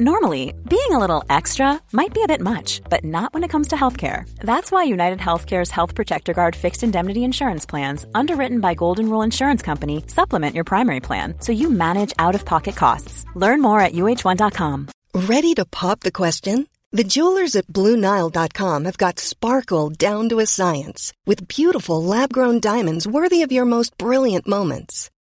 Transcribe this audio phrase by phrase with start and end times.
[0.00, 3.68] Normally, being a little extra might be a bit much, but not when it comes
[3.68, 4.24] to healthcare.
[4.40, 9.20] That's why United Healthcare's Health Protector Guard fixed indemnity insurance plans, underwritten by Golden Rule
[9.20, 13.26] Insurance Company, supplement your primary plan so you manage out of pocket costs.
[13.34, 14.88] Learn more at uh1.com.
[15.14, 16.66] Ready to pop the question?
[16.92, 23.06] The jewelers at Bluenile.com have got sparkle down to a science with beautiful lab-grown diamonds
[23.06, 25.10] worthy of your most brilliant moments.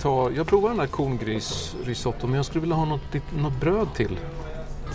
[0.00, 3.00] Jag, tar, jag provar den här korngrisrisotto men jag skulle vilja ha något,
[3.36, 4.18] något bröd till.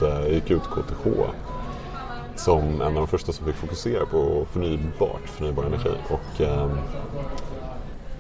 [0.02, 1.08] Jag gick ut KTH
[2.36, 5.90] som en av de första som fick fokusera på förnybart, förnybar energi.
[6.10, 6.70] Och eh,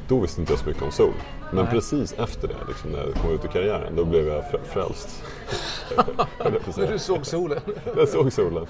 [0.07, 1.13] då visste inte jag så mycket om sol.
[1.53, 4.63] Men precis efter det, liksom, när jag kom ut i karriären, då blev jag frä-
[4.73, 5.23] frälst.
[6.77, 7.59] När du såg solen?
[7.97, 8.65] Jag såg solen.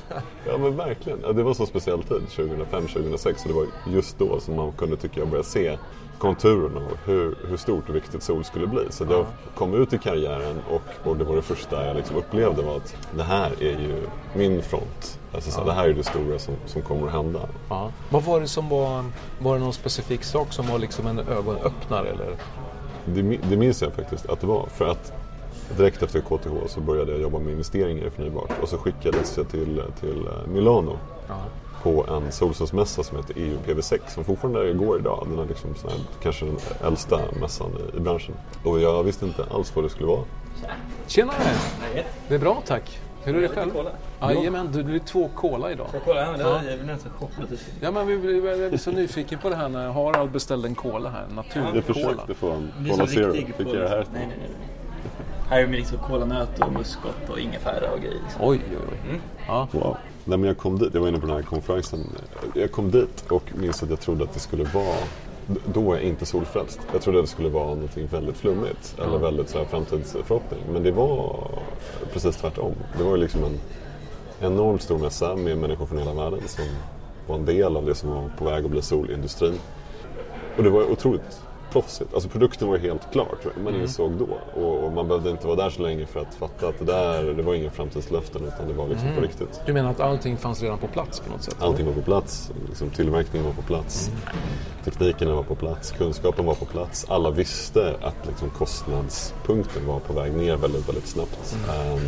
[0.47, 1.19] Ja men verkligen.
[1.23, 3.41] Ja, det var en så speciell tid, 2005-2006.
[3.41, 5.77] Och det var just då som man kunde, tycker jag, börja se
[6.17, 8.81] konturerna och hur, hur stort och viktigt sol skulle bli.
[8.89, 12.61] Så jag kom ut i karriären och, och det var det första jag liksom upplevde
[12.61, 15.19] var att det här är ju min front.
[15.33, 17.39] Alltså, så, Det här är det stora som, som kommer att hända.
[17.69, 17.91] Ja.
[18.09, 19.05] Vad var det som var,
[19.39, 22.35] var det någon specifik sak som var liksom en ögonöppnare eller?
[23.05, 24.65] Det, det minns jag faktiskt att det var.
[24.65, 25.13] För att
[25.77, 28.51] direkt efter KTH så började jag jobba med investeringar i förnybart.
[28.61, 30.99] Och så skickades jag till, till eh, Milano
[31.85, 35.27] på en solcellsmässa som heter EU PV6 som fortfarande går idag.
[35.29, 38.35] Den är liksom här, kanske den äldsta mässan i, i branschen.
[38.63, 40.23] Och jag visste inte alls vad det skulle vara.
[41.07, 41.35] Tjenare!
[42.27, 42.99] Det är bra tack.
[43.23, 43.71] Hur är det själv?
[44.21, 45.87] Jajamän, du blir två cola idag.
[46.05, 47.59] Kolla, ja, men det var jag blev nästan chockad.
[47.81, 50.75] Ja, men vi blir vi är så nyfiken på det här när Harald beställde en
[50.75, 51.81] cola här, en Jag naturcola.
[51.83, 53.33] försökte få en Det är Cola Zero.
[53.33, 53.69] Fick cola.
[53.69, 54.05] jag det här?
[54.13, 54.67] Nej, nej, nej.
[55.49, 58.19] Här är med liksom kolanöt och muskot och ingefära och grejer.
[58.23, 58.41] Liksom.
[58.45, 58.77] Oj, oj,
[59.11, 59.19] oj.
[59.47, 59.67] Ja.
[59.71, 59.97] Wow.
[60.27, 61.99] Nej, men jag kom dit, jag var inne på den här konferensen.
[62.53, 64.97] Jag kom dit och minns att jag trodde att det skulle vara
[65.73, 66.79] då är jag inte solfrälst.
[66.93, 70.59] Jag trodde att det skulle vara någonting väldigt flummigt eller väldigt så här framtidsförhoppning.
[70.73, 71.49] Men det var
[72.13, 72.73] precis tvärtom.
[72.97, 73.59] Det var ju liksom en
[74.39, 76.65] enormt stor mässa med människor från hela världen som
[77.27, 79.59] var en del av det som var på väg att bli solindustrin.
[80.57, 81.41] och det var otroligt
[81.75, 82.13] proffsigt.
[82.13, 83.63] Alltså produkten var helt klar tror jag.
[83.63, 83.81] Man Mm.
[83.85, 84.27] insåg då.
[84.61, 87.23] Och, och man behövde inte vara där så länge för att fatta att det där,
[87.23, 89.19] det var inga framtidslöften utan det var liksom Mm.
[89.19, 89.61] på riktigt.
[89.65, 91.55] Du menar att allting fanns redan på plats på något sätt?
[91.59, 92.51] Allting var på plats.
[92.69, 94.11] Liksom tillverkningen var på plats.
[94.85, 95.91] Tekniken var på plats.
[95.91, 97.05] Kunskapen var på plats.
[97.09, 101.57] Alla visste att liksom kostnadspunkten var på väg ner väldigt, väldigt snabbt.
[101.69, 101.99] Ehm,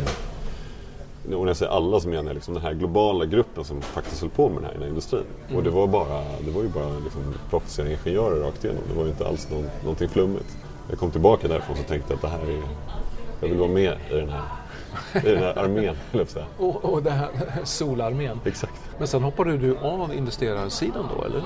[1.34, 4.20] och när jag säger alla så menar jag liksom den här globala gruppen som faktiskt
[4.20, 5.24] höll på med den här, den här industrin.
[5.54, 8.82] Och det var, bara, det var ju bara liksom proffsiga ingenjörer rakt igenom.
[8.88, 10.56] Det var ju inte alls någon, någonting flummigt.
[10.90, 12.62] Jag kom tillbaka därifrån och tänkte att det här är...
[13.40, 14.42] Jag vill vara med i den här,
[15.14, 16.44] i den här armén, höll jag.
[16.68, 17.28] Och, och det här
[17.64, 18.40] solarmén.
[18.44, 18.80] Exakt.
[18.98, 21.42] Men sen hoppade du av investerarsidan då eller?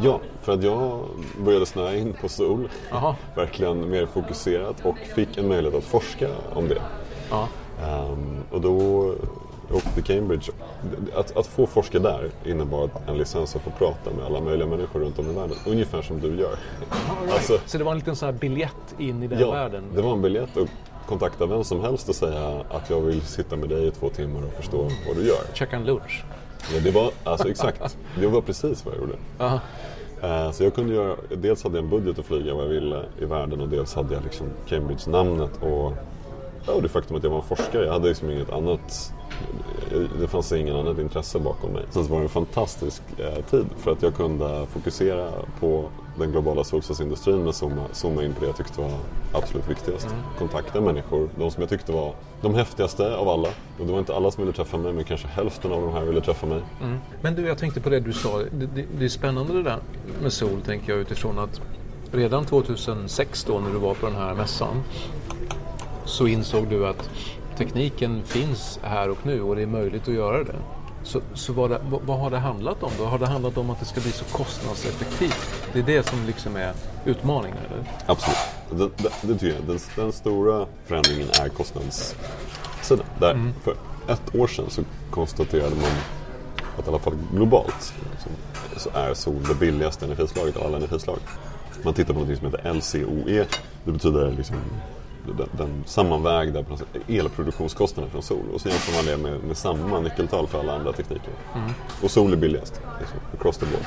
[0.00, 1.04] Ja, för att jag
[1.38, 2.68] började snöa in på sol.
[2.90, 3.16] Jaha.
[3.34, 6.82] Verkligen mer fokuserat och fick en möjlighet att forska om det.
[7.30, 7.48] Ja.
[7.82, 8.74] Ehm, och då
[9.74, 10.52] åkte till Cambridge.
[11.14, 15.00] Att, att få forska där innebar en licens att få prata med alla möjliga människor
[15.00, 15.56] runt om i världen.
[15.66, 16.56] Ungefär som du gör.
[17.32, 19.84] Alltså, Så det var en liten sån här biljett in i den ja, världen?
[19.94, 20.68] det var en biljett att
[21.06, 24.40] kontakta vem som helst och säga att jag vill sitta med dig i två timmar
[24.46, 24.76] och förstå
[25.06, 25.40] vad du gör.
[25.54, 26.24] Checka en lunch?
[26.74, 27.96] Ja, det var alltså exakt.
[28.20, 29.14] Det var precis vad jag gjorde.
[29.38, 29.60] Aha.
[30.22, 33.02] Eh, Så jag kunde göra, dels hade jag en budget att flyga vad jag ville
[33.20, 35.92] i världen och dels hade jag liksom Cambridge-namnet och,
[36.68, 37.84] ja, och det faktum att jag var en forskare.
[37.84, 39.12] Jag hade liksom inget annat,
[40.20, 41.84] det fanns ingen annat intresse bakom mig.
[41.90, 45.30] Sen så var det en fantastisk eh, tid för att jag kunde fokusera
[45.60, 45.88] på
[46.18, 48.90] den globala solcellsindustrin men zooma, zooma in på det jag tyckte var
[49.32, 50.08] absolut viktigast.
[50.38, 53.48] Kontakta människor, de som jag tyckte var de häftigaste av alla.
[53.78, 56.04] Och det var inte alla som ville träffa mig men kanske hälften av de här
[56.04, 56.60] ville träffa mig.
[57.20, 58.38] Men du, jag tänkte på det du sa.
[58.38, 59.78] Det, det, det är spännande det där
[60.22, 61.60] med sol, tänker jag utifrån att
[62.12, 64.82] redan 2006 då när du var på den här mässan
[66.08, 67.10] så insåg du att
[67.56, 70.56] tekniken finns här och nu och det är möjligt att göra det.
[71.02, 73.04] Så, så vad, det, vad, vad har det handlat om då?
[73.04, 75.64] Har det handlat om att det ska bli så kostnadseffektivt?
[75.72, 76.72] Det är det som liksom är
[77.04, 77.84] utmaningen, eller?
[78.06, 78.38] Absolut.
[78.70, 79.64] Det, det, det tycker jag.
[79.66, 83.06] Den, den stora förändringen är kostnadssidan.
[83.20, 83.74] Där För
[84.08, 85.90] ett år sedan så konstaterade man
[86.78, 88.28] att i alla fall globalt så,
[88.80, 91.18] så är sol det billigaste energislaget av alla energislag.
[91.82, 93.46] Man tittar på något som heter LCOE.
[93.84, 94.56] Det betyder liksom
[95.26, 96.64] den, den sammanvägda
[97.08, 98.44] elproduktionskostnaden från sol.
[98.54, 101.32] Och så jämför man det med, med samma nyckeltal för alla andra tekniker.
[102.02, 103.82] Och sol är billigast, liksom, across the board.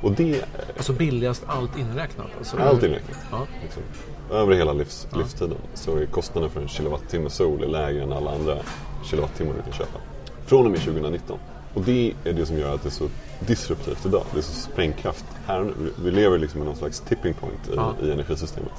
[0.00, 0.44] Och det
[0.76, 2.26] Alltså billigast allt inräknat?
[2.38, 3.18] Alltså, allt inräknat.
[3.30, 3.46] Ja.
[3.62, 3.82] Liksom.
[4.30, 8.30] Över hela livs, livstiden så är kostnaden för en kilowattimme sol är lägre än alla
[8.34, 8.56] andra
[9.04, 9.98] kilowattimmar du kan köpa.
[10.46, 11.38] Från och med 2019.
[11.74, 13.08] Och det är det som gör att det är så
[13.40, 14.22] disruptivt idag.
[14.32, 15.72] Det är så sprängkraft här nu.
[15.78, 17.94] Vi- Vi lever liksom i någon slags tipping point i, Ja.
[18.02, 18.72] i energisystemet.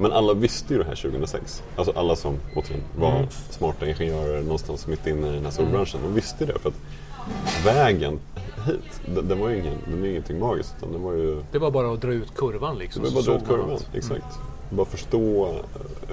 [0.00, 1.62] Men alla visste ju det här 2006.
[1.76, 3.26] Alltså alla som återigen var Mm.
[3.50, 6.00] smarta ingenjörer någonstans mitt inne i den här solbranschen.
[6.02, 8.18] De visste det för att vägen
[8.66, 10.74] hit, den, den var ju ingen, den är ingenting magiskt.
[10.78, 13.02] Utan den var ju Det var bara att dra ut kurvan liksom.
[13.02, 13.78] det var bara att dra ut kurvan.
[13.94, 14.38] Exakt.
[14.70, 15.54] Bara förstå eh,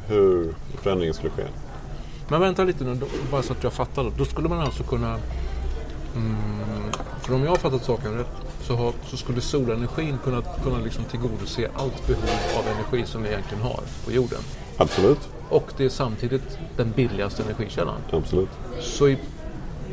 [0.07, 1.43] hur förändringen skulle ske.
[2.27, 2.99] Men vänta lite nu,
[3.31, 4.11] bara så att jag fattar.
[4.17, 5.19] Då skulle man alltså kunna...
[6.15, 6.37] Mm,
[7.21, 8.27] för om jag har fattat saken rätt
[8.67, 13.29] så, har, så skulle solenergin kunna, kunna liksom tillgodose allt behov av energi som vi
[13.29, 14.39] egentligen har på jorden.
[14.77, 15.29] Absolut.
[15.49, 17.95] Och det är samtidigt den billigaste energikällan.
[18.11, 18.49] Absolut.
[18.79, 19.17] Så i,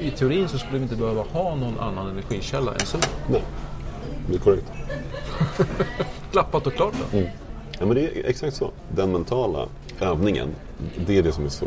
[0.01, 3.01] i teorin så skulle vi inte behöva ha någon annan energikälla än sol.
[3.31, 3.43] Nej,
[4.29, 4.67] det är korrekt.
[6.33, 7.19] Klappat och klart då.
[7.79, 8.71] Ja, men det är exakt så.
[8.95, 9.69] Den mentala
[10.01, 10.49] övningen,
[11.07, 11.67] det är det som är så...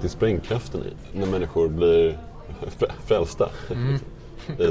[0.00, 1.18] Det är sprängkraften i.
[1.18, 2.18] När människor blir
[2.78, 3.48] frä- frälsta.
[3.70, 3.98] Är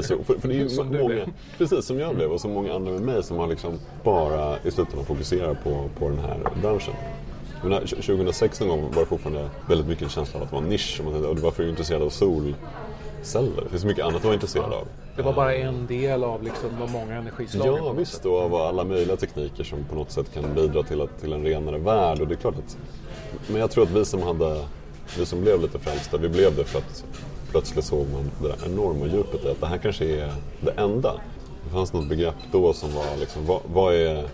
[0.02, 1.26] så, för, för det är Som många,
[1.58, 4.70] precis som jag blev och som många andra med mig som har liksom bara i
[4.70, 6.94] slutändan fokuserat på, på den här branschen.
[7.62, 10.62] Menar, 2006 någon gång var det fortfarande väldigt mycket en känsla av att det var
[10.62, 10.96] en nisch.
[10.98, 13.62] Och man tänkte, "Och varför är du intresserad av solceller?
[13.62, 14.86] Det finns så mycket annat att vara intresserad av.
[15.16, 17.84] Det var bara en del av liksom de många energislagen.
[17.84, 21.20] Ja visst, och av alla möjliga tekniker som på något sätt kan bidra till, att,
[21.20, 22.20] till en renare värld.
[22.20, 22.76] Och det är klart att,
[23.48, 24.64] men jag tror att vi som, hade,
[25.18, 27.04] vi som blev lite frälsta, vi blev det för att
[27.54, 31.12] plötsligt såg man det där enorma djupet att det här kanske är det enda.
[31.64, 34.24] Det fanns något begrepp då som var liksom, vad, vad är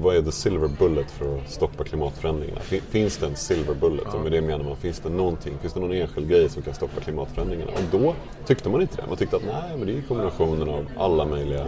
[0.00, 2.60] vad är the silver bullet för att stoppa klimatförändringarna?
[2.60, 4.14] Fin- Finns det en silver bullet?
[4.14, 5.54] Och med det menar man, finns det någonting?
[5.60, 7.70] Finns det någon enskild grej som kan stoppa klimatförändringarna?
[7.72, 8.14] Och då
[8.46, 9.06] tyckte man inte det.
[9.08, 11.66] Man tyckte att nej, men det är kombinationen av alla möjliga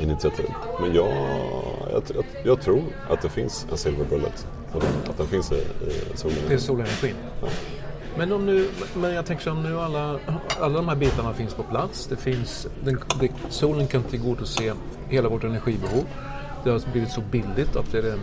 [0.00, 0.46] initiativ.
[0.80, 1.08] Men jag,
[1.92, 4.46] jag, jag, jag tror att det finns en silver bullet.
[4.72, 6.36] Den- Att den finns i, i solen.
[6.48, 7.14] Det är solenergin.
[8.18, 10.18] Men om nu, men jag tänker så om nu alla,
[10.60, 12.06] alla de här bitarna finns på plats.
[12.06, 14.74] Det finns, den, det, solen kan tillgodose
[15.08, 16.04] hela vårt energibehov.
[16.64, 18.20] Det har blivit så billigt att det är den,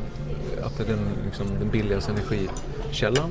[0.63, 3.29] att det är den, liksom, den billigaste energikällan.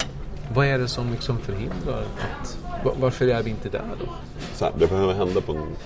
[0.54, 2.04] Vad är det som liksom förhindrar
[2.40, 2.59] att...
[3.00, 4.12] Varför är vi inte där då?
[4.54, 5.76] Så här, det behöver hända på en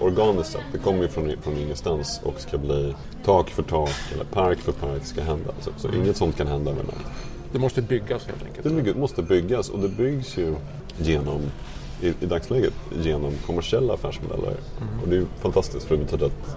[0.00, 0.64] organiskt sätt.
[0.72, 2.94] Det kommer ju från, från ingenstans och ska bli
[3.24, 5.50] tak för tak eller park för park ska hända.
[5.60, 7.12] Så, så inget sånt kan hända över natt.
[7.52, 8.84] Det måste byggas helt enkelt.
[8.84, 10.54] Det måste byggas och det byggs ju
[10.98, 11.40] genom
[12.02, 14.56] i, i dagsläget genom kommersiella affärsmodeller.
[15.02, 16.56] Och det är ju fantastiskt för det betyder att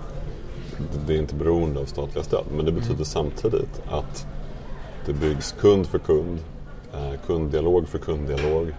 [1.08, 2.44] det är inte beroende av statliga stöd.
[2.56, 4.28] Men det betyder samtidigt att
[5.06, 6.40] det byggs kund för kund,
[6.94, 8.74] eh, kunddialog för kunddialog,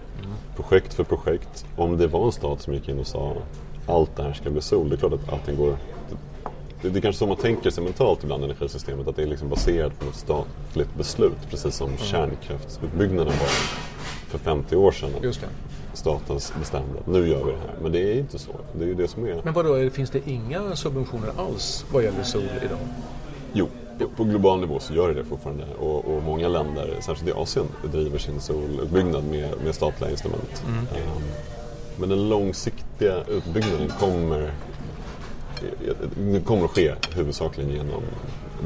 [0.55, 1.65] projekt för projekt.
[1.75, 3.35] Om det var en stat som gick in och sa
[3.87, 5.77] allt det här ska bli sol, det är klart att allting går...
[6.83, 9.49] Det, det är kanske så man tänker sig mentalt ibland energisystemet, att det är liksom
[9.49, 11.49] baserat på ett statligt beslut.
[11.49, 13.47] Precis som kärnkraftsutbyggnaden var
[14.27, 15.09] för 50 år sedan.
[15.21, 15.47] Just det.
[15.93, 17.75] Staten bestämde nu gör vi det här.
[17.81, 18.51] Men det är inte så.
[18.77, 19.41] Det är ju det som är...
[19.43, 22.79] Men vadå, finns det inga subventioner alls vad gäller sol idag?
[23.53, 23.67] Jo,
[24.15, 25.65] på global nivå så gör det det fortfarande.
[25.79, 30.63] Och, och många länder, särskilt i Asien, driver sin solutbyggnad med, med statliga instrument.
[30.67, 31.23] Ehm,
[31.97, 34.51] men den långsiktiga utbyggnaden kommer,
[36.17, 38.01] det kommer att ske huvudsakligen genom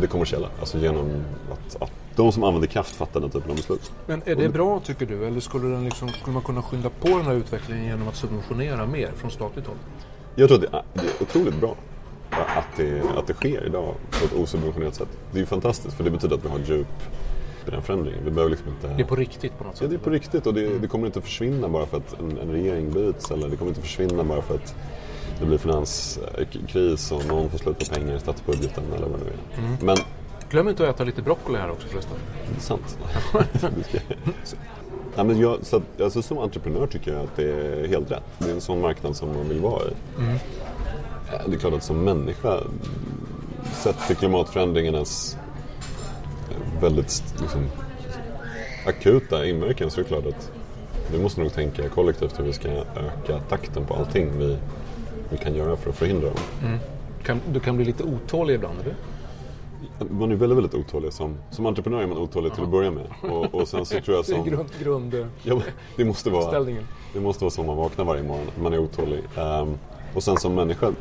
[0.01, 0.47] det kommersiella.
[0.59, 3.91] Alltså genom att, att de som använder kraft fattar den typen av beslut.
[4.05, 5.27] Men är det bra tycker du?
[5.27, 8.85] Eller skulle, den liksom, skulle man kunna skynda på den här utvecklingen genom att subventionera
[8.85, 9.77] mer från statligt håll?
[10.35, 11.75] Jag tror att det är, det är otroligt bra
[12.29, 15.07] att det, att det sker idag på ett osubventionerat sätt.
[15.31, 16.87] Det är ju fantastiskt för det betyder att vi har djup
[17.67, 18.19] i den förändringen.
[18.25, 18.87] Vi behöver liksom inte...
[18.87, 19.89] Det är på riktigt på något Ja, sätt?
[19.89, 22.37] det är på riktigt och det, det kommer inte att försvinna bara för att en,
[22.37, 24.75] en regering byts eller det kommer inte att försvinna bara för att
[25.39, 29.31] det blir finanskris och någon får slut på pengar i statsbudgeten eller vad det nu
[29.31, 29.85] är.
[29.85, 29.97] Men
[30.49, 32.17] Glöm inte att äta lite broccoli här också förresten.
[32.51, 32.97] det är sant.
[35.15, 38.23] Nej, men jag, så att, alltså, som entreprenör tycker jag att det är helt rätt.
[38.37, 39.91] Det är en sån marknad som man vill vara i.
[41.33, 42.59] Eh, Det är klart att som människa,
[43.73, 45.37] sett till klimatförändringarnas
[46.51, 47.67] eh, väldigt liksom,
[48.85, 50.51] akuta inverkan så är det klart att
[51.11, 54.57] vi måste nog tänka kollektivt hur vi ska öka takten på allting vi,
[55.29, 56.79] vi kan göra för att förhindra dem.
[57.23, 58.95] Kan, du kan bli lite otålig ibland, eller?
[60.09, 61.13] Man är väldigt, väldigt otålig.
[61.13, 63.05] Som, som entreprenör är man otålig till att börja med.
[63.21, 64.43] Och, och sen så tror jag som...
[64.43, 65.63] grund, grund, Ja, men
[65.95, 66.83] det, måste vara, Ställningen.
[67.13, 69.23] det måste vara så man vaknar varje morgon, man är otålig.
[69.37, 69.77] Ehm,
[70.13, 70.91] och sen som människa,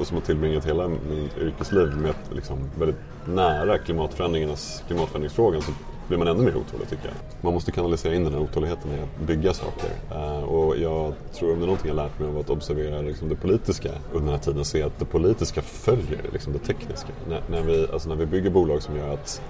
[0.00, 5.72] och som har tillbringat hela mitt yrkesliv med liksom väldigt nära klimatförändringarnas, klimatförändringsfrågan så
[6.10, 7.14] blir man ännu mer otålig tycker jag.
[7.40, 9.90] Man måste kanalisera in den här otåligheten i att bygga saker.
[10.10, 13.28] Eh, och jag tror om det är någonting jag lärt mig av att observera liksom
[13.28, 17.08] det politiska under den här tiden så är att det politiska följer liksom det tekniska.
[17.28, 19.42] När, när, vi, alltså när vi bygger bolag som gör att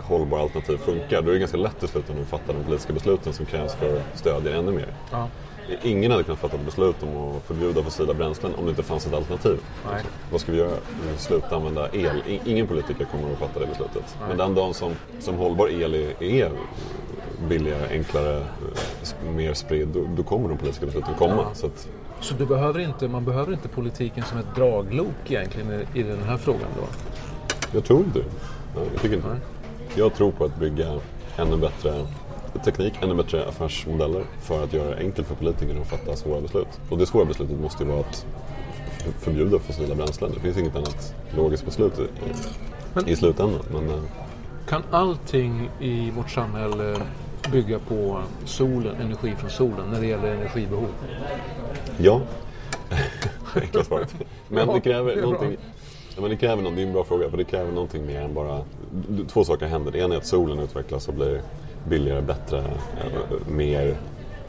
[0.00, 3.32] hållbara alternativ funkar, då är det ganska lätt i slutändan att fatta de politiska besluten
[3.32, 4.94] som krävs för att stödja ännu mer.
[5.10, 5.28] Ja.
[5.82, 9.06] Ingen hade kunnat fatta ett beslut om att förbjuda fossila bränslen om det inte fanns
[9.06, 9.58] ett alternativ.
[9.90, 10.02] Nej.
[10.30, 10.76] Vad ska vi göra?
[11.16, 12.22] Sluta använda el.
[12.44, 14.16] Ingen politiker kommer att fatta det beslutet.
[14.28, 16.50] Men den dagen som, som hållbar el är, är
[17.48, 21.54] billigare, enklare, eh, mer spridd, då, då kommer de politiska besluten komma.
[21.54, 21.88] Så att,
[22.20, 26.22] Så du behöver inte, man behöver inte politiken som ett draglok egentligen i, i den
[26.22, 26.86] här frågan då?
[27.72, 28.24] jag tror inte det.
[28.76, 29.40] Nej, jag tycker inte det.
[30.00, 31.00] Jag tror på att bygga
[31.36, 32.06] ännu bättre
[32.64, 36.68] teknik, ännu bättre affärsmodeller för att göra det enkelt för politikerna att fatta svåra beslut.
[36.90, 38.26] Och det svåra beslutet måste ju vara att
[39.18, 40.30] förbjuda fossila bränslen.
[40.34, 42.02] Det finns inget annat logiskt beslut i,
[42.94, 43.60] Men- i slutändan.
[43.72, 44.00] Men, eh,
[44.68, 46.96] Kan allting i vårt samhälle
[47.52, 50.88] bygga på solen, energi från solen när det gäller energibehov?
[51.98, 52.20] ja,
[53.54, 54.14] enkla svaret.
[54.48, 55.56] Men Ja, det kräver det någonting.
[56.14, 58.20] Ja, men det kräver någon, det är en bra fråga, för det kräver någonting mer
[58.20, 58.60] än bara...
[59.28, 59.90] Två saker händer.
[59.92, 61.42] Det ena är att solen utvecklas och blir
[61.88, 63.96] billigare, bättre, eh, mer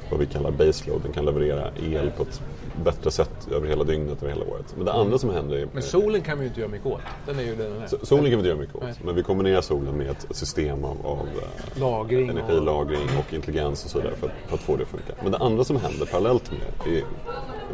[0.10, 1.02] vad vi kallar baseload.
[1.02, 2.42] Den kan leverera el på ett
[2.80, 4.74] bättre sätt över hela dygnet, över hela året.
[4.76, 5.68] Men det andra som händer är...
[5.74, 7.02] Men solen kan vi ju inte göra mycket åt.
[7.26, 7.88] Den är ju den är.
[7.88, 8.92] So- Solen kan vi inte göra mycket Nej.
[8.92, 12.38] åt, men vi kombinerar solen med ett system av, av eh, Lagring och...
[12.40, 15.14] energilagring och intelligens och så vidare för, att- för att få det att funka.
[15.24, 17.04] Men det andra som händer parallellt med är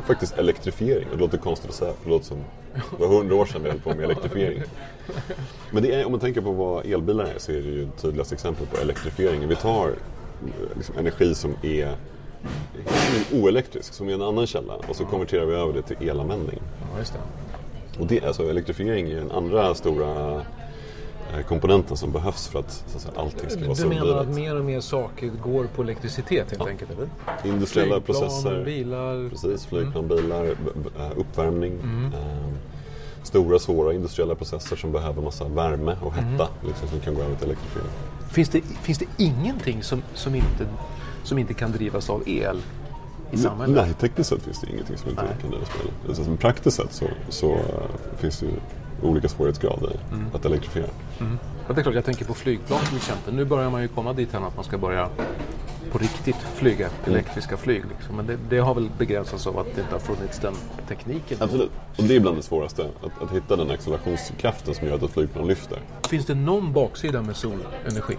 [0.07, 1.05] faktiskt elektrifiering.
[1.11, 2.37] Och det låter konstigt att säga, för det låter som
[2.73, 4.61] det var hundra år sedan vi höll på med elektrifiering.
[5.71, 8.67] Men är, om man tänker på vad elbilar är så är det ju tydligaste exempel
[8.67, 9.47] på elektrifiering.
[9.47, 9.93] Vi tar eh,
[10.75, 11.95] liksom, energi som är
[13.33, 16.59] oelektrisk, som är en annan källa och så konverterar vi över det till elanvändning.
[16.93, 17.19] Ja, just det.
[18.01, 20.33] Och det, alltså, elektrifiering är den andra stora
[21.33, 24.27] eh, komponenten som behövs för att, så att säga, allting ska vara Du menar att
[24.35, 26.91] mer och mer saker går på elektricitet helt enkelt?
[26.91, 27.07] Eller?
[27.53, 28.65] Industriella Flygplan, processer.
[28.65, 29.29] bilar.
[29.29, 31.73] Precis, flygplan, bilar, b- b- eh, uppvärmning.
[32.13, 32.53] eh,
[33.23, 37.35] Stora svåra industriella processer som behöver massa värme och hetta liksom, som kan gå över
[37.35, 37.89] till elektrifiering.
[38.31, 40.67] Finns det, finns det ingenting som, som, inte,
[41.25, 42.61] som inte kan drivas av el
[43.31, 43.75] i samhället?
[43.75, 45.31] Nej, tekniskt sett finns det ingenting som inte Nej.
[45.41, 46.09] kan drivas med el.
[46.09, 47.61] Alltså, praktiskt sett så, så eh,
[48.17, 48.51] finns det ju
[49.03, 50.25] olika svårighetsgrader Mm.
[50.33, 50.87] att elektrifiera.
[51.67, 53.33] Ja, det är klart, jag tänker på flygplan till exempel.
[53.33, 55.09] Nu börjar man ju komma dit att man ska börja
[55.95, 57.83] på riktigt flyga elektriska flyg.
[57.89, 58.15] Liksom.
[58.15, 60.53] Men det, det har väl begränsats av att det inte har funnits den
[60.87, 61.37] tekniken.
[61.41, 61.71] Absolut.
[61.97, 62.89] Och det är bland det svåraste.
[63.03, 65.79] Att, att hitta den accelerationskraften som gör att ett flygplan lyfter.
[66.09, 68.17] Finns det någon baksida med solenergi?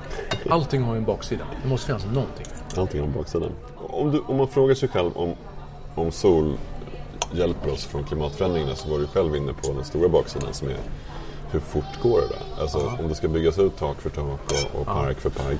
[0.50, 1.44] Allting har ju en baksida.
[1.62, 2.46] Det måste finnas någonting.
[2.76, 3.46] Allting har en baksida.
[3.76, 5.34] Om, du, om man frågar sig själv om,
[5.94, 6.58] om sol
[7.32, 10.76] hjälper oss från klimatförändringarna så var du själv inne på den stora baksidan som är
[11.50, 12.62] hur fort går det där?
[12.62, 14.40] Alltså om det ska byggas ut tak för tak
[14.74, 15.58] och, och park för park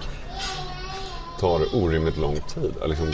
[1.40, 2.74] tar orimligt lång tid.
[2.86, 3.12] Liksom,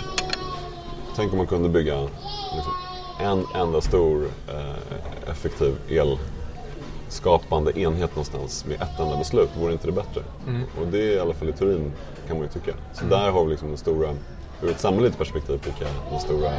[1.16, 2.00] tänk om man kunde bygga
[2.56, 2.72] liksom,
[3.20, 5.74] en enda stor eh, effektiv
[7.08, 9.50] elskapande enhet någonstans med ett enda beslut.
[9.60, 10.22] Vore inte det bättre?
[10.80, 11.92] Och det är i alla fall i teorin
[12.28, 12.72] kan man ju tycka.
[12.94, 14.08] Så där har vi liksom den stora,
[14.62, 16.50] ur ett samhälleligt perspektiv tycker jag, den stora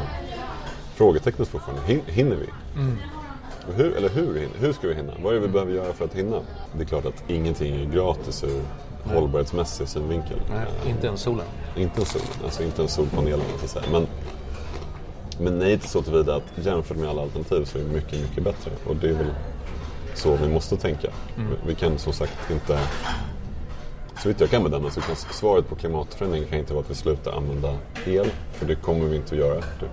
[0.94, 1.82] frågetecknet fortfarande.
[1.82, 2.46] Hin- Hinner vi?
[3.68, 5.12] Och Hur, eller hur, hur ska vi hinna?
[5.22, 6.40] Vad är det vi behöver göra för att hinna?
[6.76, 8.62] Det är klart att ingenting är gratis ur
[9.04, 10.40] hållbarhetsmässig synvinkel.
[10.50, 11.46] Nej, inte ens solen.
[11.76, 13.84] Inte en sol, alltså inte en solpanel så att säga.
[13.92, 14.06] Men,
[15.38, 18.44] men nej till så tillvida att jämfört med alla alternativ så är det mycket, mycket
[18.44, 18.70] bättre.
[18.86, 19.30] Och det är väl
[20.14, 21.08] så vi måste tänka.
[21.36, 22.78] Vi, vi kan som sagt inte...
[24.22, 26.94] Så vitt jag kan bedöma så kan svaret på klimatförändringen kan inte vara att vi
[26.94, 28.30] slutar använda el.
[28.52, 29.54] För det kommer vi inte att göra.
[29.54, 29.88] Det,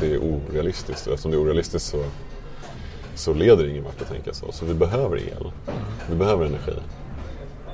[0.00, 1.06] det är orealistiskt.
[1.06, 2.04] Och eftersom det är orealistiskt så,
[3.14, 4.52] så leder det ingen vart att tänka så.
[4.52, 5.52] Så vi behöver el.
[6.10, 6.72] Vi behöver energi.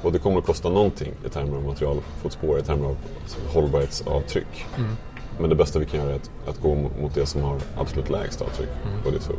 [0.03, 2.97] Och det kommer att kosta någonting i termer av materialfotspår, i termer av
[3.55, 4.67] hållbarhetsavtryck.
[5.41, 8.11] Men det bästa vi kan göra är att, att gå mot det som har absolut
[8.11, 8.69] lägst avtryck.
[9.05, 9.37] Det är sol.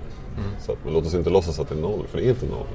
[0.59, 2.45] Så att, men låt oss inte låtsas att det är noll, för det är inte
[2.45, 2.67] noll.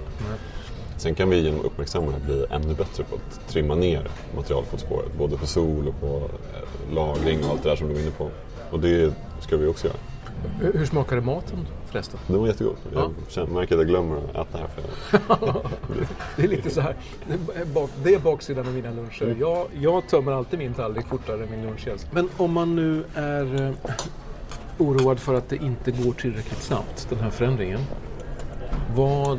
[0.97, 5.19] Sen kan vi genom uppmärksamhet bli ännu bättre på att trimma ner materialfotspåret.
[5.19, 8.11] Både på sol och på eh, lagring och allt det där som du var inne
[8.11, 8.31] på.
[8.71, 9.97] Och det ska vi också göra.
[10.61, 12.21] Hur, hur smakade maten förresten?
[12.27, 12.77] Det var jättegott.
[12.93, 13.11] Jag Ja.
[13.29, 14.67] känner, märker att jag glömmer att äta här.
[14.69, 14.83] För
[15.29, 15.57] jag,
[16.37, 16.97] Det är lite så här.
[18.03, 19.37] Det är, baksidan av mina luncher.
[19.41, 22.07] Jag, jag tömmer alltid min tallrik fortare än min lunchgäst.
[22.13, 23.75] Men om man nu är eh,
[24.79, 27.81] oroad för att det inte går tillräckligt snabbt, den här förändringen.
[28.95, 29.39] Vad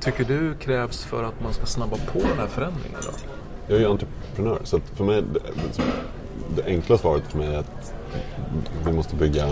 [0.00, 3.10] tycker du krävs för att man ska snabba på den här förändringen då?
[3.66, 5.40] jag är ju entreprenör så för mig, det,
[6.56, 7.94] det enkla svaret för mig är att
[8.86, 9.46] vi måste bygga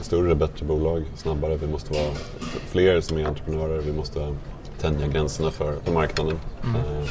[0.00, 1.56] större, bättre bolag snabbare.
[1.56, 2.10] Vi måste vara
[2.66, 3.80] fler som är entreprenörer.
[3.80, 4.34] Vi måste
[4.80, 6.38] tänja gränserna för, för marknaden.
[6.62, 7.10] Eh,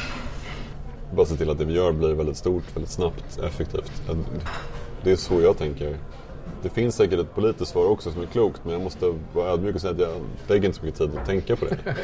[1.15, 3.91] bara se till att det vi gör blir väldigt stort, väldigt snabbt, effektivt.
[4.09, 4.15] Eh,
[5.03, 5.97] Det är så jag tänker.
[6.63, 9.75] Det finns säkert ett politiskt svar också som är klokt men jag måste vara ödmjuk
[9.75, 10.09] och säga att jag
[10.47, 11.77] lägger inte så mycket tid att tänka på det.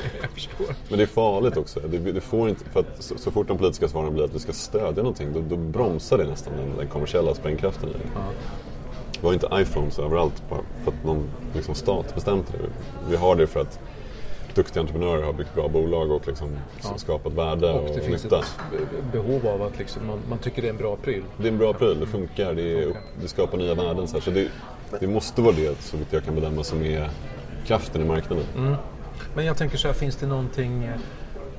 [0.90, 1.80] Men det är farligt också.
[1.80, 4.54] Det, det får inte, för så, så fort de politiska svaren blir att vi ska
[4.54, 8.20] stödja någonting då, då bromsar det nästan den, den kommersiella sprängkraften i det.
[9.24, 12.58] Vi har inte iPhones överallt bara för att någon liksom, stat bestämt det.
[13.10, 13.80] Vi har det för att
[14.56, 16.58] duktiga entreprenörer har byggt bra bolag och liksom
[16.98, 18.40] skapat värde och, Och det finns nytta.
[18.40, 21.24] ett be- behov av att liksom man, man tycker det är en bra pryl.
[21.38, 24.08] Det är en bra pryl, det funkar, det, är, det skapar nya värden.
[24.08, 24.48] Så, så det,
[25.00, 27.10] det måste vara det, så vitt jag kan bedöma, som är
[27.66, 28.46] kraften i marknaden.
[29.36, 30.90] Men jag tänker så här, finns det någonting...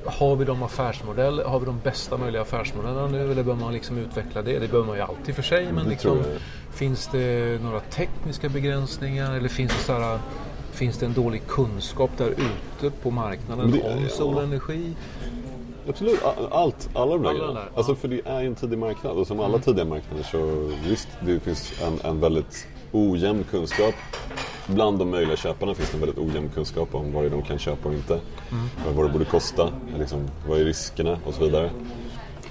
[0.05, 3.97] Har vi de affärsmodeller, har vi de bästa möjliga affärsmodellerna nu eller bör man liksom
[3.97, 4.59] utveckla det?
[4.59, 5.71] Det bör man ju alltid för sig.
[5.71, 6.17] Men liksom,
[6.73, 10.19] finns det några tekniska begränsningar eller finns det, så här,
[10.71, 14.09] finns det en dålig kunskap där ute på marknaden det- om ja.
[14.09, 14.93] solenergi?
[15.89, 16.19] Absolut,
[16.51, 17.53] allt, alla de där Alla grejerna.
[17.59, 17.77] där, ja.
[17.77, 21.39] Alltså för det är en tidig marknad och som alla tidiga marknader så visst, det
[21.39, 23.93] finns en, en väldigt ojämn kunskap.
[24.67, 27.41] Bland de möjliga köparna finns det en väldigt ojämn kunskap om vad det är de
[27.41, 28.19] kan köpa och inte.
[28.95, 31.69] Vad det borde kosta, liksom, vad är riskerna och så vidare.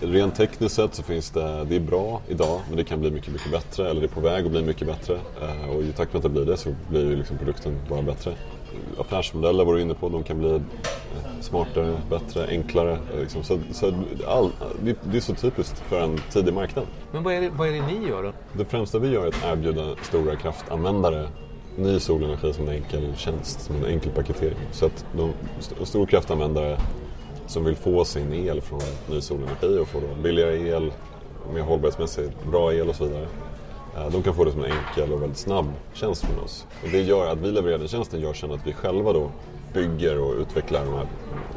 [0.01, 3.33] Rent tekniskt sett så finns det, det är bra idag men det kan bli mycket,
[3.33, 5.15] mycket bättre eller det är på väg att bli mycket bättre.
[5.43, 8.03] Eh, Och i takt med att det blir det så blir ju liksom produkten bara
[8.03, 8.33] bättre.
[8.99, 10.61] Affärsmodeller var du inne på, de kan bli eh,
[11.41, 12.93] smartare, bättre, enklare.
[12.93, 13.43] eh, Liksom.
[13.43, 13.93] Så, så
[14.29, 14.51] all,
[14.83, 16.85] det, det är så typiskt för en tidig marknad.
[17.13, 18.33] Men vad är det, vad är det ni gör då?
[18.53, 21.29] Det främsta vi gör är att erbjuda stora kraftanvändare
[21.77, 24.57] ny solenergi som en enkel tjänst, som en enkel paketering.
[24.73, 26.79] Så att de st- stor kraftanvändare
[27.47, 30.93] som vill få sin el från ny solenergi och få då billigare el,
[31.55, 33.27] mer hållbarhetsmässigt bra el och så vidare.
[33.97, 36.67] Eh, de kan få det som en enkel och väldigt snabb tjänst från oss.
[36.85, 39.31] Och det gör att vi levererar den tjänsten gör sen att vi själva då
[39.75, 41.07] bygger och utvecklar de här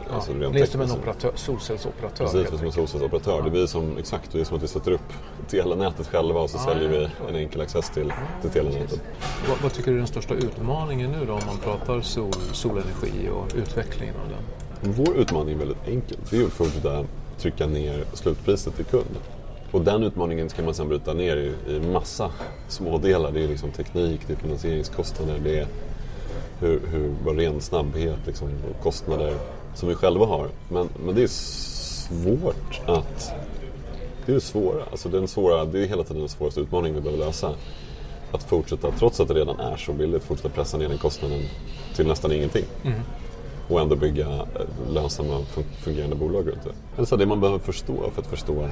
[0.10, 2.25] alltså rent Ni är som en operatör, solcellsoperatör.
[2.25, 3.41] Precis, som en solcellsoperatör.
[3.41, 5.13] Det är vi som, exakt, det är som att vi sätter upp
[5.47, 9.01] telenätet själva och så säljer vi en enkel access till, till telenätet.
[9.49, 13.30] Vad, vad tycker du är den största utmaningen nu då om man pratar sol, solenergi
[13.30, 14.93] och utvecklingen av den?
[14.93, 16.17] Vår utmaning är väldigt enkel.
[16.30, 17.06] Det är att fortsätta
[17.38, 19.17] trycka ner slutpriset till kund.
[19.71, 22.32] Och den utmaningen ska man sedan bryta ner i, i massa
[22.67, 23.32] smådelar.
[23.32, 25.67] Det är liksom teknik, det är finansieringskostnader, det är
[26.59, 29.33] hur, hur, vad ren snabbhet liksom, och kostnader
[29.75, 30.47] som vi själva har.
[30.69, 33.31] Men, men det är svårt att
[34.25, 34.83] det är svåra.
[34.91, 35.65] Alltså den svåra.
[35.65, 37.53] Det är hela tiden den svåraste utmaningen vi behöver lösa.
[38.31, 41.41] Att fortsätta, trots att det redan är så billigt, fortsätta pressa ner den kostnaden
[41.95, 42.65] till nästan ingenting.
[42.83, 42.99] Mm.
[43.67, 45.41] Och ändå bygga eh, lönsamma
[45.83, 46.99] fungerande bolag runt det.
[46.99, 48.69] Alltså det man behöver förstå för att förstå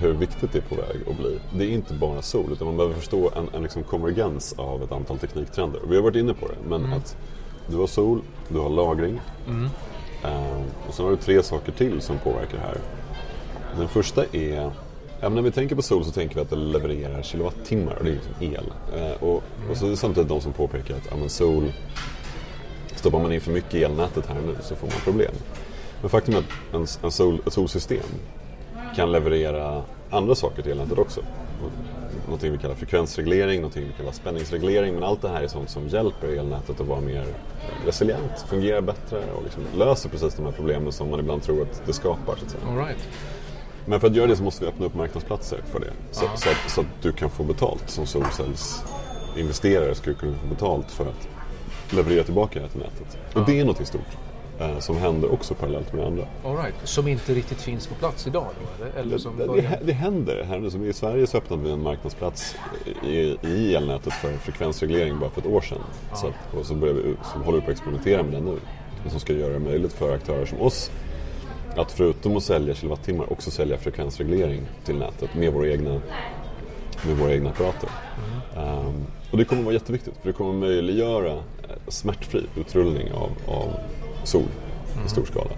[0.00, 1.38] hur viktigt det är på väg att bli.
[1.52, 4.92] Det är inte bara sol utan man behöver förstå en, en liksom konvergens av ett
[4.92, 5.80] antal tekniktrender.
[5.88, 6.98] Vi har varit inne på det men Mm.
[6.98, 7.16] att
[7.66, 9.20] du har sol, du har lagring
[10.24, 12.78] eh, och sen har du tre saker till som påverkar det här.
[13.78, 14.70] Den första är
[15.20, 18.04] Ja, men när vi tänker på sol så tänker vi att det levererar kilowattimmar och
[18.04, 18.72] det är liksom el.
[18.96, 21.72] Eh, och, och så är det samtidigt de som påpekar att ja, sol,
[22.94, 25.32] stoppar man in för mycket i elnätet här nu så får man problem.
[26.00, 28.04] Men faktum är att en, en sol, ett solsystem
[28.96, 31.20] kan leverera andra saker till elnätet också.
[32.24, 34.94] Någonting vi kallar frekvensreglering, någonting vi kallar spänningsreglering.
[34.94, 37.24] Men allt det här är sånt som hjälper elnätet att vara mer
[37.86, 41.82] resilient, fungera bättre och liksom löser precis de här problemen som man ibland tror att
[41.86, 42.36] det skapar.
[42.36, 42.70] Så.
[42.70, 43.08] All right.
[43.86, 45.92] Men för att göra det så måste vi öppna upp marknadsplatser för det.
[46.10, 50.46] Så, så, att, så att du kan få betalt som solcellsinvesterare ska du kunna få
[50.46, 51.28] betalt för att
[51.90, 53.18] leverera tillbaka det till nätet.
[53.34, 54.27] Och det är något stort
[54.60, 56.24] eh, som händer också parallellt med andra.
[56.44, 56.74] All right.
[56.84, 59.00] Som inte riktigt finns på plats idag då, eller?
[59.00, 60.44] eller som Det, det, det händer.
[60.44, 60.70] Händer.
[60.70, 62.56] Som I Sverige så öppnade vi en marknadsplats
[63.04, 65.78] i, i elnätet för frekvensreglering bara för ett år sedan.
[66.14, 68.56] Så att, och så, börjar vi, så håller vi på att experimentera med det nu.
[69.10, 70.90] Som ska göra det möjligt för aktörer som oss
[71.76, 76.00] att förutom att sälja kilowattimmar också sälja frekvensreglering till nätet med våra egna,
[77.06, 77.90] med våra egna apparater.
[78.56, 81.40] Um, och det kommer vara jätteviktigt för det kommer möjliggöra eh,
[81.88, 83.74] smärtfri utrullning av, av
[84.28, 84.48] sol
[85.06, 85.50] i stor skala.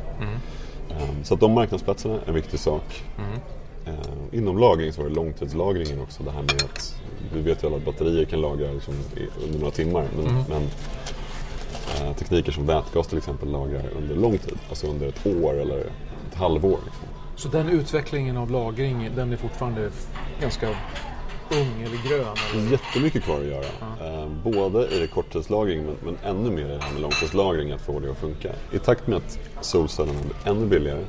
[0.90, 3.02] Um, så att de marknadsplatserna är en viktig sak.
[3.86, 6.22] Eh, inom lagring så var det långtidslagringen också.
[6.22, 7.00] Det här med att
[7.32, 8.94] vi vet ju alla att batterier kan lagra liksom
[9.44, 10.04] under några timmar.
[10.16, 10.62] Men, men
[12.08, 14.58] eh, tekniker som vätgas till exempel lagrar under lång tid.
[14.68, 16.78] Alltså under ett år eller ett halvår.
[16.84, 17.08] Liksom.
[17.36, 19.90] Så den utvecklingen av lagring, den är fortfarande
[20.40, 20.68] ganska
[21.50, 22.34] ung eller grön?
[22.52, 22.70] Det Eller?
[22.70, 23.64] jättemycket kvar att göra.
[24.00, 28.00] Eh, både i korttidslagring men, men ännu mer i det här med långtidslagring att få
[28.00, 28.52] det att funka.
[28.72, 31.04] I takt med att solcellerna blir ännu billigare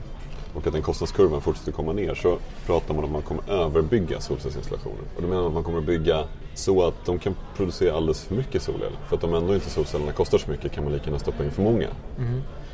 [0.53, 4.19] och att den kostnadskurvan fortsätter komma ner så pratar man om att man kommer överbygga
[4.21, 5.01] solcellsinstallationer.
[5.15, 6.23] Och det menar att man kommer bygga
[6.53, 8.91] så att de kan producera alldeles för mycket solel.
[9.09, 11.51] För att om ändå inte solcellerna kostar så mycket kan man lika gärna stoppa in
[11.51, 11.87] för många.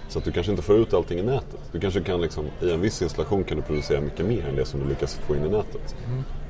[0.10, 1.60] Så att du kanske inte får ut allting i nätet.
[1.72, 4.66] Du kanske kan liksom, i en viss installation kan du producera mycket mer än det
[4.66, 5.96] som du lyckas få in i nätet.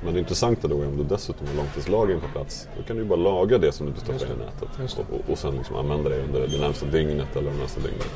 [0.04, 2.68] Men det intressanta då är om du dessutom har långtidslagring på plats.
[2.78, 4.98] Då kan du ju bara lagra det som du stoppar in i nätet.
[4.98, 5.16] Det.
[5.16, 8.12] Och, och sen liksom använda det under det närmsta dygnet eller de nästa dygnet.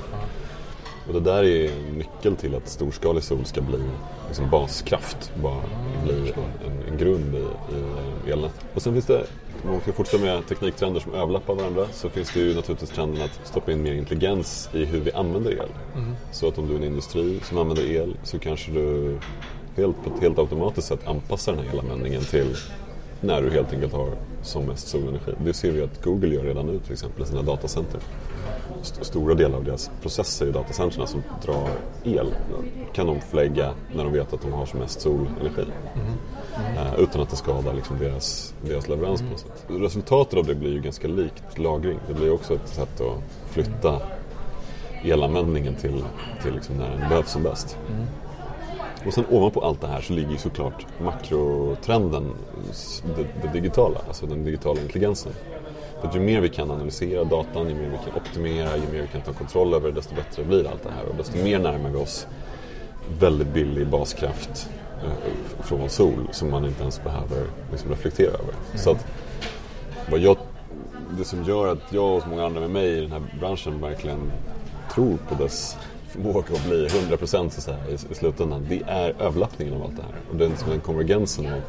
[1.08, 3.80] Och det där är en nyckel till att storskalig sol ska bli
[4.28, 5.32] liksom baskraft.
[5.44, 5.64] Bara
[6.04, 6.34] bli
[6.66, 7.46] en, en grund i,
[8.28, 8.66] i elnätet.
[8.74, 9.26] Och sen finns det,
[9.64, 13.24] om man ska fortsätta med tekniktrender som överlappar varandra, så finns det ju naturligtvis trenden
[13.24, 15.70] att stoppa in mer intelligens i hur vi använder el.
[16.32, 19.18] Så att om du är en industri som använder el så kanske du
[19.76, 22.56] helt, på ett helt automatiskt sätt anpassar den här elanvändningen till
[23.22, 24.10] när du helt enkelt har
[24.44, 25.32] som mest solenergi.
[25.46, 28.02] Det ser vi att Google gör redan nu till exempel i sina datacenter.
[28.82, 31.70] St- Stora delar av deras processer i datacentren som drar
[32.04, 32.34] el
[32.94, 35.66] kan de förlägga när de vet att de har som mest solenergi.
[36.78, 39.66] Eh, utan att det skadar liksom deras, deras leverans på något sätt.
[39.68, 42.00] Resultatet av det blir ju ganska likt lagring.
[42.08, 44.02] Det blir också ett sätt att flytta
[45.04, 46.04] elanvändningen till,
[46.44, 47.78] till liksom när den behövs som bäst.
[49.08, 52.34] Och sen ovanpå allt det här så ligger ju såklart makrotrenden,
[53.18, 55.32] det, det digitala, alltså den digitala intelligensen.
[56.02, 59.02] För att ju mer vi kan analysera datan, ju mer vi kan optimera, ju mer
[59.02, 61.06] vi kan ta kontroll över det, desto bättre blir allt det här.
[61.06, 62.28] Och desto mer närmar vi oss
[63.20, 64.70] väldigt billig baskraft
[65.04, 68.56] eh, från sol som man inte ens behöver liksom, reflektera över.
[68.76, 69.08] Så att
[70.12, 70.38] vad jag,
[71.18, 73.82] det som gör att jag och så många andra med mig i den här branschen
[73.82, 74.32] verkligen
[74.94, 79.14] tror på dess förmåga att bli 100% så att säga, i, i slutändan, det är
[79.20, 80.16] överlappningen av allt det här.
[80.30, 81.62] Och den, den konvergensen av,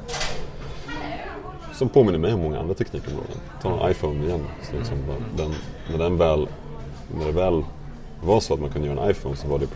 [1.73, 3.37] som påminner mig om många andra teknikområden.
[3.63, 4.47] Ta iPhone igen.
[4.63, 4.99] Så liksom,
[5.37, 5.55] den,
[5.91, 6.49] när, den väl,
[7.19, 7.65] när det väl
[8.23, 9.67] var så att man kunde göra en iPhone så var det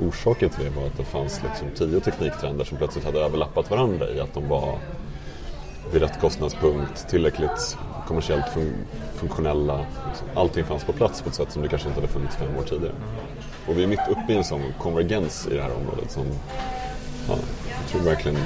[0.00, 4.10] orsaken till det var att det fanns liksom tio tekniktrender som plötsligt hade överlappat varandra
[4.10, 4.78] i att de var
[5.92, 9.86] vid rätt kostnadspunkt, tillräckligt kommersiellt fun- funktionella.
[10.08, 10.26] Liksom.
[10.34, 12.62] Allting fanns på plats på ett sätt som det kanske inte hade funnits fem år
[12.62, 12.94] tidigare.
[13.68, 16.24] Och vi är mitt uppe i en sån konvergens i det här området som
[17.28, 17.34] ja,
[17.80, 18.38] jag tror verkligen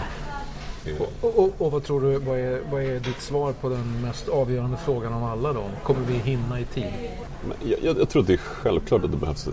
[1.21, 4.29] och, och, och vad tror du, vad är, vad är ditt svar på den mest
[4.29, 5.65] avgörande frågan av alla då?
[5.83, 6.85] Kommer vi hinna i tid?
[7.65, 9.47] Jag, jag, jag tror att det är självklart att det behövs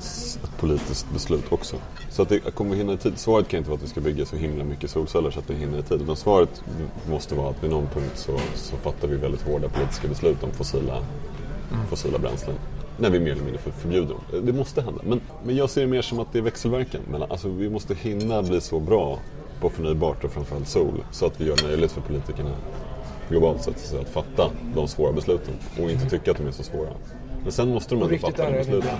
[0.44, 1.76] ett, politiskt beslut också.
[2.10, 3.18] Så att det kommer vi hinna i tid.
[3.18, 5.56] Svaret kan inte vara att vi ska bygga så himla mycket solceller så att vi
[5.56, 6.02] hinner i tid.
[6.02, 6.64] Utan svaret
[7.10, 10.52] måste vara att vid någon punkt så, så fattar vi väldigt hårda politiska beslut om
[10.52, 11.04] fossila,
[11.90, 12.56] fossila bränslen.
[12.98, 14.46] När vi mer eller mindre för- förbjuder dem.
[14.46, 15.02] Det måste hända.
[15.06, 17.02] Men, men jag ser det mer som att det är växelverkan.
[17.30, 19.20] Alltså vi måste hinna bli så bra
[19.62, 21.04] på förnybart och framförallt sol.
[21.12, 22.52] Så att vi gör det möjligt för politikerna
[23.30, 26.90] globalt sett att fatta de svåra besluten och inte tycka att de är så svåra.
[27.44, 28.98] Men sen måste de ändå fatta de besluten.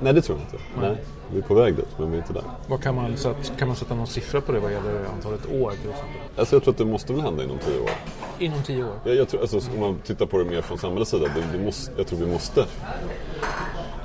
[0.00, 0.66] Nej, det tror jag inte.
[0.80, 0.96] Nej.
[1.32, 2.42] Vi är på väg dit, men vi är inte där.
[2.68, 3.16] Vad kan, man,
[3.58, 6.20] kan man sätta någon siffra på det vad gäller antalet år till exempel?
[6.36, 7.90] Alltså, jag tror att det måste väl hända inom tio år.
[8.38, 8.94] Inom tio år?
[9.04, 11.64] Jag, jag tror, alltså, om man tittar på det mer från samhällets sida, det, det
[11.64, 12.66] måste, jag tror vi måste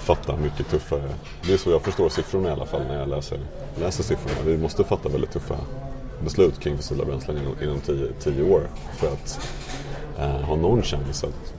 [0.01, 1.09] fatta mycket tuffare.
[1.45, 3.39] Det är så jag förstår siffrorna i alla fall när jag läser,
[3.79, 4.41] läser siffrorna.
[4.45, 5.55] Vi måste fatta väldigt tuffa
[6.23, 9.49] beslut kring fossila bränslen inom, inom tio, tio år för att
[10.19, 11.53] eh, ha någon chans att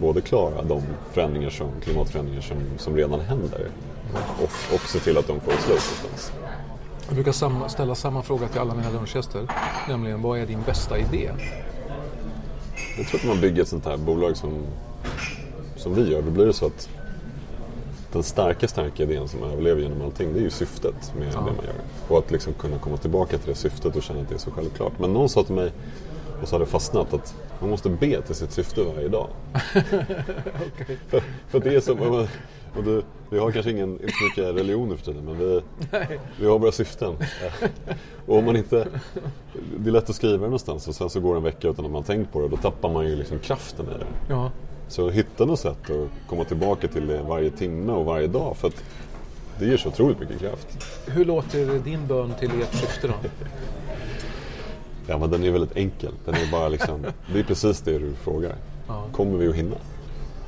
[0.00, 3.68] både klara de förändringar som, klimatförändringar som, som redan händer
[4.38, 6.32] och, och se till att de får ett slut någonstans.
[7.06, 9.46] Jag brukar samma, ställa samma fråga till alla mina lunchgäster,
[9.88, 11.30] nämligen vad är din bästa idé?
[12.98, 14.66] Jag tror att man bygger ett sånt här bolag som,
[15.76, 16.88] som vi gör, då blir det så att
[18.12, 21.38] den starka, starka idén som överlever genom allting, det är ju syftet med ja.
[21.38, 21.74] det man gör.
[22.08, 24.50] Och att liksom kunna komma tillbaka till det syftet och känna att det är så
[24.50, 24.92] självklart.
[24.98, 25.72] Men någon sa till mig,
[26.42, 29.28] och så har det fastnat, att man måste be till sitt syfte varje dag.
[29.74, 30.96] okay.
[31.08, 32.26] för, för det är som,
[32.76, 35.60] och det, vi har kanske ingen, inte så mycket religion nu för tiden, men vi,
[36.40, 37.16] vi har våra syften.
[38.26, 38.88] och om man inte,
[39.76, 41.84] det är lätt att skriva det någonstans och sen så går det en vecka utan
[41.84, 44.06] att man tänkt på det, då tappar man ju liksom kraften i det.
[44.28, 44.50] Ja.
[44.90, 48.56] Så hitta något sätt att komma tillbaka till det varje timme och varje dag.
[48.56, 48.84] För att
[49.58, 50.66] det ger så otroligt mycket kraft.
[51.06, 53.14] Hur låter din bön till ert syfte då?
[55.06, 56.12] ja, men den är väldigt enkel.
[56.24, 58.56] Den är bara liksom, det är precis det du frågar.
[58.88, 59.04] Ja.
[59.12, 59.76] Kommer vi att hinna?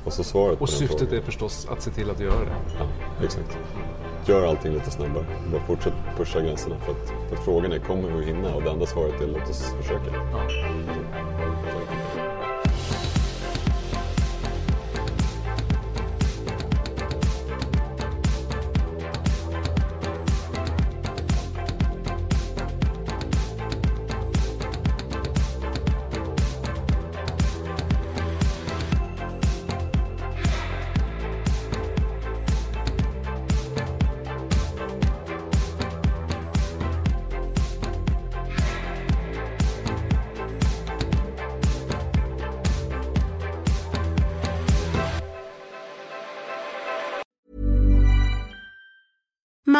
[0.05, 1.17] Och, så svaret och syftet frågan.
[1.17, 2.55] är förstås att se till att göra det.
[2.79, 2.85] Ja,
[3.25, 3.57] exakt.
[4.25, 5.25] Gör allting lite snabbare.
[5.51, 6.75] Bara fortsätt pusha gränserna.
[6.79, 8.55] För att, för att frågan är, kommer vi att hinna?
[8.55, 10.11] Och det enda svaret är, låt oss försöka.
[10.31, 10.47] Ja.